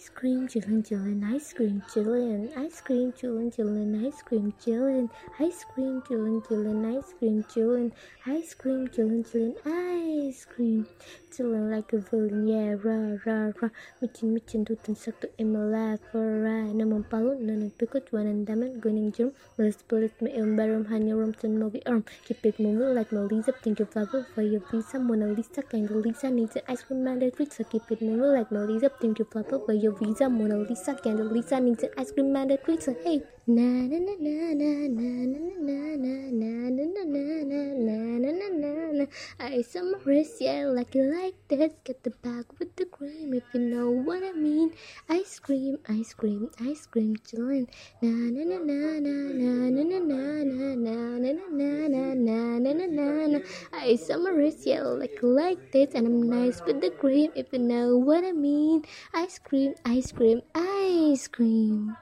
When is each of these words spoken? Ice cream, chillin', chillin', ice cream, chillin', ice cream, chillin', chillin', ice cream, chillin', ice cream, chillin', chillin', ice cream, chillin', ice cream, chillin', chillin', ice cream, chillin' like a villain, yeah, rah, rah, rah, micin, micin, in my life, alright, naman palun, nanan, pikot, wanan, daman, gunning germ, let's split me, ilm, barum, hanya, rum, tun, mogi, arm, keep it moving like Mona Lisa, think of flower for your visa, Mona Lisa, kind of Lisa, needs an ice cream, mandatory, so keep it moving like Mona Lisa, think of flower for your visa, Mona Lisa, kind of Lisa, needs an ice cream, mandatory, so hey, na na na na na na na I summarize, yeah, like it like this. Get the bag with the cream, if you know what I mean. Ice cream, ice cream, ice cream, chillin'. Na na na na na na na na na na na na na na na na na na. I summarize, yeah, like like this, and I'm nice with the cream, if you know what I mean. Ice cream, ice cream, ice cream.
Ice 0.00 0.08
cream, 0.08 0.48
chillin', 0.48 0.82
chillin', 0.82 1.22
ice 1.24 1.52
cream, 1.52 1.82
chillin', 1.92 2.48
ice 2.56 2.80
cream, 2.80 3.12
chillin', 3.12 3.50
chillin', 3.50 4.06
ice 4.06 4.22
cream, 4.22 4.50
chillin', 4.58 5.10
ice 5.38 5.64
cream, 5.74 6.00
chillin', 6.08 6.40
chillin', 6.40 6.96
ice 6.96 7.12
cream, 7.18 7.44
chillin', 7.44 7.92
ice 8.26 8.54
cream, 8.54 8.88
chillin', 8.88 9.22
chillin', 9.22 9.89
ice 10.30 10.46
cream, 10.46 10.86
chillin' 11.34 11.70
like 11.74 11.92
a 11.92 11.98
villain, 11.98 12.46
yeah, 12.46 12.78
rah, 12.84 13.18
rah, 13.26 13.50
rah, 13.60 13.70
micin, 14.00 14.30
micin, 14.30 14.62
in 15.38 15.52
my 15.52 15.58
life, 15.58 16.00
alright, 16.14 16.70
naman 16.70 17.02
palun, 17.10 17.42
nanan, 17.42 17.70
pikot, 17.74 18.06
wanan, 18.14 18.46
daman, 18.46 18.78
gunning 18.78 19.10
germ, 19.10 19.32
let's 19.58 19.78
split 19.78 20.14
me, 20.22 20.30
ilm, 20.30 20.54
barum, 20.54 20.86
hanya, 20.86 21.18
rum, 21.18 21.34
tun, 21.34 21.58
mogi, 21.58 21.82
arm, 21.86 22.04
keep 22.24 22.46
it 22.46 22.60
moving 22.60 22.94
like 22.94 23.10
Mona 23.10 23.26
Lisa, 23.26 23.52
think 23.64 23.80
of 23.80 23.90
flower 23.90 24.24
for 24.34 24.42
your 24.42 24.62
visa, 24.70 25.00
Mona 25.00 25.26
Lisa, 25.26 25.62
kind 25.62 25.90
of 25.90 25.96
Lisa, 25.96 26.30
needs 26.30 26.54
an 26.54 26.62
ice 26.68 26.82
cream, 26.82 27.02
mandatory, 27.02 27.50
so 27.50 27.64
keep 27.64 27.90
it 27.90 28.00
moving 28.00 28.30
like 28.38 28.52
Mona 28.52 28.70
Lisa, 28.70 28.88
think 29.00 29.18
of 29.18 29.28
flower 29.34 29.58
for 29.66 29.72
your 29.72 29.92
visa, 29.98 30.30
Mona 30.30 30.58
Lisa, 30.58 30.94
kind 30.94 31.18
of 31.18 31.32
Lisa, 31.32 31.58
needs 31.58 31.82
an 31.82 31.90
ice 31.98 32.12
cream, 32.12 32.32
mandatory, 32.32 32.80
so 32.80 32.94
hey, 33.02 33.20
na 33.48 33.66
na 33.90 33.98
na 33.98 34.14
na 34.22 34.54
na 34.54 34.70
na 34.94 35.19
na 39.00 39.06
I 39.40 39.62
summarize, 39.62 40.36
yeah, 40.40 40.66
like 40.68 40.94
it 40.94 41.08
like 41.08 41.38
this. 41.48 41.72
Get 41.84 42.04
the 42.04 42.10
bag 42.10 42.44
with 42.58 42.76
the 42.76 42.84
cream, 42.84 43.32
if 43.32 43.44
you 43.54 43.60
know 43.60 43.88
what 43.90 44.22
I 44.22 44.32
mean. 44.32 44.72
Ice 45.08 45.38
cream, 45.38 45.78
ice 45.88 46.12
cream, 46.12 46.50
ice 46.60 46.84
cream, 46.84 47.16
chillin'. 47.24 47.66
Na 48.02 48.12
na 48.12 48.42
na 48.44 48.58
na 48.60 48.78
na 49.00 49.14
na 49.40 49.52
na 49.72 49.82
na 49.88 49.98
na 49.98 50.68
na 50.76 51.16
na 51.16 51.36
na 51.48 51.70
na 51.88 52.04
na 52.14 52.44
na 52.58 52.72
na 52.72 52.86
na 52.86 53.26
na. 53.32 53.38
I 53.72 53.96
summarize, 53.96 54.66
yeah, 54.66 54.82
like 54.82 55.18
like 55.22 55.72
this, 55.72 55.94
and 55.94 56.06
I'm 56.06 56.28
nice 56.28 56.60
with 56.66 56.80
the 56.80 56.90
cream, 56.90 57.32
if 57.34 57.52
you 57.52 57.60
know 57.60 57.96
what 57.96 58.24
I 58.24 58.32
mean. 58.32 58.84
Ice 59.14 59.38
cream, 59.38 59.74
ice 59.84 60.12
cream, 60.12 60.42
ice 60.54 61.28
cream. 61.28 62.00